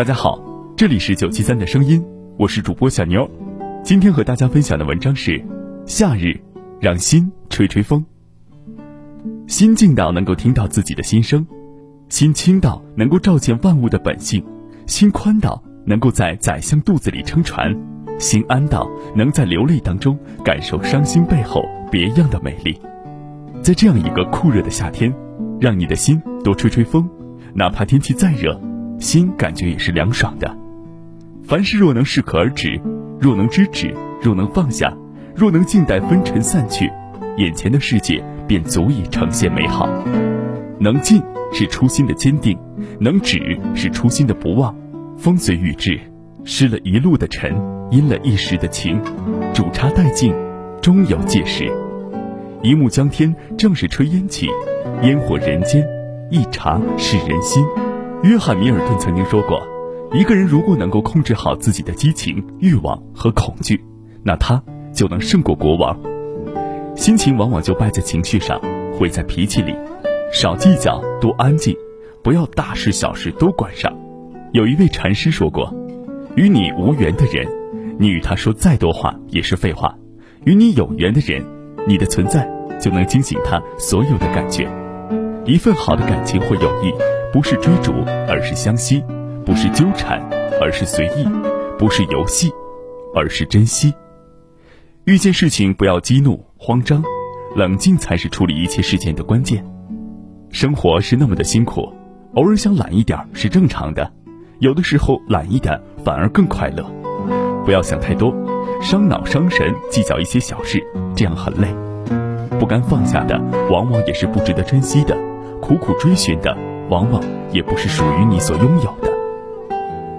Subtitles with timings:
[0.00, 0.40] 大家好，
[0.78, 2.02] 这里是九七三的声音，
[2.38, 3.30] 我是主播小妞。
[3.84, 5.44] 今天和大家分享的文章是：
[5.84, 6.40] 夏日，
[6.80, 8.02] 让心吹吹风。
[9.46, 11.46] 心静到能够听到自己的心声，
[12.08, 14.42] 心清到能够照见万物的本性，
[14.86, 17.70] 心宽到能够在宰相肚子里撑船，
[18.18, 22.74] 心安到能在流泪当中感受伤心背后别样的美丽。
[23.60, 25.14] 在这样一个酷热的夏天，
[25.60, 27.06] 让你的心多吹吹风，
[27.52, 28.58] 哪怕天气再热。
[29.00, 30.56] 心感觉也是凉爽的。
[31.42, 32.80] 凡事若能适可而止，
[33.18, 33.92] 若能知止，
[34.22, 34.96] 若能放下，
[35.34, 36.88] 若能静待纷尘散去，
[37.38, 39.88] 眼前的世界便足以呈现美好。
[40.78, 41.20] 能静
[41.52, 42.56] 是初心的坚定，
[43.00, 44.74] 能止是初心的不忘。
[45.16, 45.98] 风随雨至，
[46.44, 47.54] 湿了一路的尘，
[47.90, 49.00] 阴了一时的晴。
[49.52, 50.34] 煮茶待静，
[50.80, 51.70] 终有届时。
[52.62, 54.46] 一目江天，正是炊烟起，
[55.02, 55.84] 烟火人间，
[56.30, 57.64] 一茶是人心。
[58.22, 59.66] 约翰·米尔顿曾经说过
[60.12, 63.82] ：“一个人如果能够控制好自己的激情、欲望和恐惧，
[64.22, 64.62] 那他
[64.92, 65.98] 就能胜过国王。
[66.94, 68.60] 心情往往就败在情绪上，
[68.92, 69.74] 毁在脾气里。
[70.30, 71.74] 少计较，多安静，
[72.22, 73.90] 不要大事小事都管上。”
[74.52, 75.74] 有一位禅师说过
[76.36, 77.48] ：“与你无缘的人，
[77.98, 79.94] 你与他说再多话也是废话；
[80.44, 81.42] 与你有缘的人，
[81.88, 82.46] 你的存在
[82.78, 84.68] 就能惊醒他所有的感觉。
[85.44, 86.92] 一份好的感情或友谊。”
[87.32, 87.92] 不是追逐，
[88.28, 89.00] 而是相惜；
[89.46, 90.20] 不是纠缠，
[90.60, 91.24] 而是随意；
[91.78, 92.50] 不是游戏，
[93.14, 93.94] 而是珍惜。
[95.04, 97.00] 遇见事情不要激怒、慌张，
[97.54, 99.64] 冷静才是处理一切事件的关键。
[100.50, 101.92] 生活是那么的辛苦，
[102.34, 104.10] 偶尔想懒一点是正常的，
[104.58, 106.84] 有的时候懒一点反而更快乐。
[107.64, 108.34] 不要想太多，
[108.82, 111.68] 伤脑伤神，计较一些小事，这样很累。
[112.58, 115.14] 不甘放下的，往往也是不值得珍惜的；
[115.70, 116.56] 苦苦追寻的。
[116.88, 117.22] 往往
[117.52, 119.12] 也不是属于你所拥有的。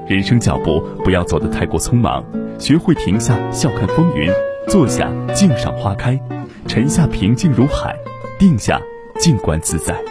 [0.07, 2.23] 人生脚步不要走得太过匆忙，
[2.57, 4.31] 学会停下笑看风云，
[4.69, 6.17] 坐下静赏花开，
[6.66, 7.94] 沉下平静如海，
[8.39, 8.81] 定下
[9.19, 10.01] 静观自在。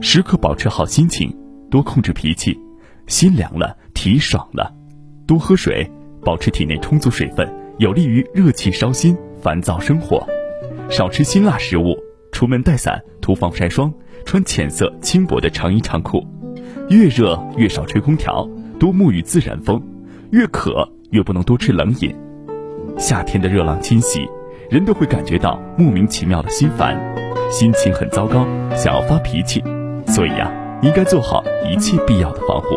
[0.00, 1.36] 时刻保持好心情，
[1.70, 2.58] 多控制脾气，
[3.06, 4.72] 心凉了体爽了。
[5.26, 5.86] 多喝水，
[6.24, 7.46] 保持体内充足水分，
[7.76, 10.26] 有利于热气烧心、烦躁生活。
[10.88, 11.94] 少吃辛辣食物，
[12.36, 13.90] 出门带伞，涂防晒霜。
[14.26, 16.22] 穿浅色轻薄的长衣长裤，
[16.90, 18.46] 越热越少吹空调，
[18.78, 19.80] 多沐浴自然风；
[20.32, 22.14] 越渴越不能多吃冷饮。
[22.98, 24.28] 夏天的热浪侵袭，
[24.68, 26.94] 人都会感觉到莫名其妙的心烦，
[27.50, 29.64] 心情很糟糕，想要发脾气。
[30.06, 32.76] 所以呀，应该做好一切必要的防护。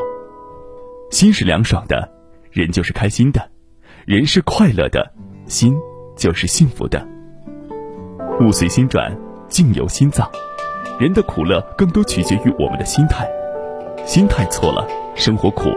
[1.11, 2.09] 心是凉爽的，
[2.49, 3.41] 人就是开心的；
[4.05, 5.11] 人是快乐的，
[5.47, 5.75] 心
[6.15, 7.05] 就是幸福的。
[8.39, 9.13] 物随心转，
[9.49, 10.31] 境由心造。
[10.99, 13.27] 人的苦乐更多取决于我们的心态，
[14.05, 15.69] 心态错了，生活苦，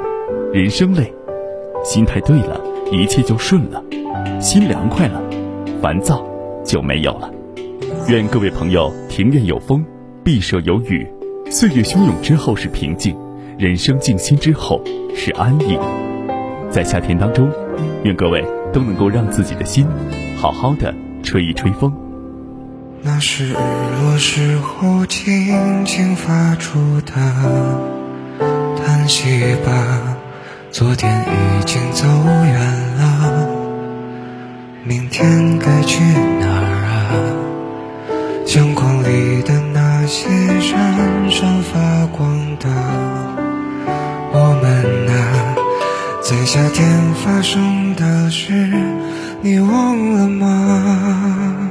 [0.52, 1.04] 人生累；
[1.84, 2.60] 心态对了，
[2.90, 3.80] 一切就顺了；
[4.40, 5.22] 心凉快了，
[5.80, 6.24] 烦躁
[6.64, 7.30] 就没有了。
[8.08, 9.84] 愿各位朋友庭院有风，
[10.24, 11.06] 碧舍有雨，
[11.50, 13.16] 岁月汹涌之后是平静，
[13.58, 14.82] 人生静心之后
[15.14, 15.78] 是安逸。
[16.68, 17.48] 在夏天当中，
[18.02, 19.86] 愿各位都能够让自己的心
[20.36, 21.92] 好好的吹一吹风。
[23.04, 27.12] 那是日落时候轻轻发出的
[28.76, 30.16] 叹息吧，
[30.70, 32.60] 昨天已经走远
[32.98, 33.48] 了，
[34.84, 36.00] 明天该去
[36.38, 37.10] 哪儿啊？
[38.46, 40.28] 相框里的那些
[40.60, 42.68] 闪闪发光的
[44.32, 45.56] 我们啊，
[46.22, 48.52] 在夏天发生的事，
[49.40, 51.61] 你忘了吗？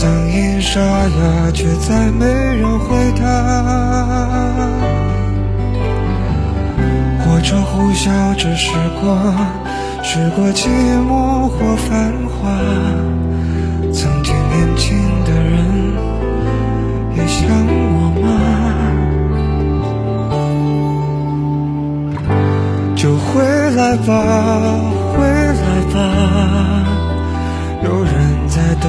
[0.00, 2.86] 嗓音沙哑却再没人回
[3.18, 3.24] 答。
[7.18, 9.18] 火车呼啸着驶过
[10.04, 10.68] 驶过寂
[11.04, 12.48] 寞或繁华。
[13.92, 15.56] 曾经年轻的人
[17.16, 17.48] 也想
[17.96, 18.26] 我吗？
[22.94, 23.42] 就回
[23.74, 24.06] 来吧
[25.12, 25.96] 回来吧。
[27.82, 28.14] 有人
[28.48, 28.88] 在等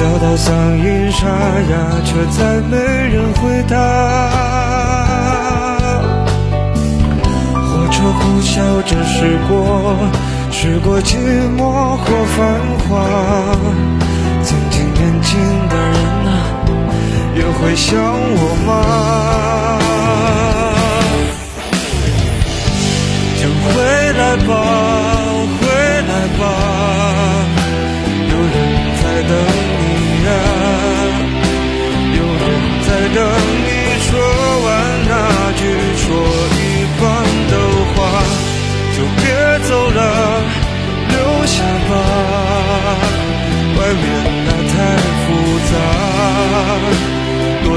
[0.00, 1.76] 叫到嗓音沙哑，
[2.06, 3.76] 却再没人回答。
[7.52, 9.94] 火车呼啸着驶过，
[10.50, 11.18] 驶过寂
[11.54, 12.38] 寞或繁
[12.88, 12.88] 华。
[14.42, 15.38] 曾经年轻
[15.68, 15.94] 的人
[16.24, 16.32] 啊，
[17.36, 18.68] 也会想我吗？
[23.36, 23.68] 请回
[24.14, 24.50] 来吧，
[25.60, 25.68] 回
[26.08, 26.42] 来吧，
[28.30, 28.56] 有人
[29.02, 29.32] 在等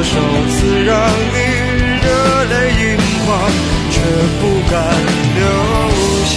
[0.03, 0.19] 多少
[0.49, 0.93] 次让
[1.31, 1.37] 你
[2.03, 2.07] 热
[2.43, 2.53] 泪
[2.83, 2.83] 盈
[3.25, 3.27] 眶，
[3.89, 3.95] 却
[4.41, 4.75] 不敢
[5.37, 5.41] 留
[6.25, 6.35] 下。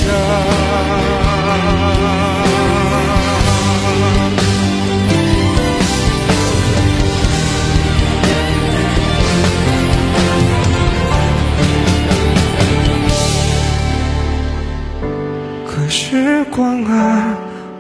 [15.67, 17.35] 可时光啊，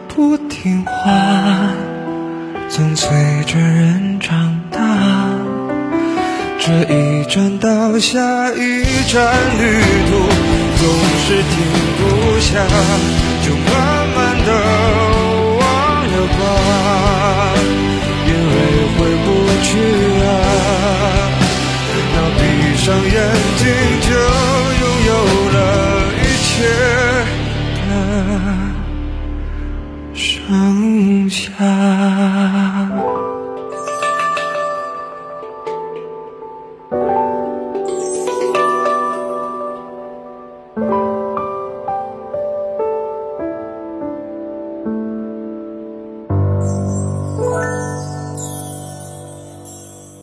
[0.09, 0.91] 不听话，
[2.69, 3.09] 总催
[3.45, 4.06] 着人。
[6.67, 8.59] 这一站到下一
[9.07, 9.23] 站，
[9.57, 9.63] 旅
[10.11, 10.19] 途
[10.81, 10.83] 总
[11.23, 11.55] 是停
[11.97, 12.03] 不
[12.41, 12.59] 下，
[13.47, 13.65] 就慢
[14.17, 14.51] 慢的
[15.61, 15.63] 忘
[16.03, 16.43] 了吧，
[18.27, 18.53] 因为
[18.99, 19.27] 回不
[19.63, 19.69] 去
[20.27, 20.29] 啊。
[22.17, 22.43] 那闭
[22.77, 22.85] 上
[23.15, 23.15] 眼